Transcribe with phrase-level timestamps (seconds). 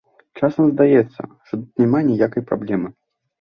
[0.39, 2.93] Часам здаецца, што тут няма ніякай праблемы.